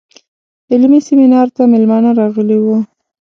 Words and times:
علمي 0.71 0.99
سیمینار 1.07 1.47
ته 1.55 1.61
میلمانه 1.73 2.11
راغلي 2.19 2.57
وو. 2.61 2.77